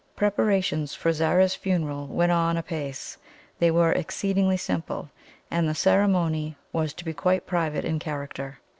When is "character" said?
7.99-8.57